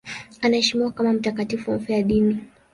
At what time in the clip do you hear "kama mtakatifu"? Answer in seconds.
0.91-1.71